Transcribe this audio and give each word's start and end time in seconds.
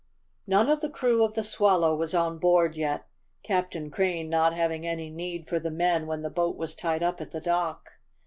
None 0.47 0.67
of 0.67 0.81
the 0.81 0.89
crew 0.89 1.23
of 1.23 1.35
the 1.35 1.43
Swallow 1.43 1.95
was 1.95 2.15
on 2.15 2.39
board 2.39 2.75
yet, 2.75 3.05
Captain 3.43 3.91
Crane 3.91 4.31
not 4.31 4.51
having 4.51 4.83
any 4.83 5.11
need 5.11 5.47
for 5.47 5.59
the 5.59 5.69
men 5.69 6.07
when 6.07 6.23
the 6.23 6.31
boat 6.31 6.57
was 6.57 6.73
tied 6.73 7.03
up 7.03 7.21
at 7.21 7.29
the 7.29 7.39
dock. 7.39 7.87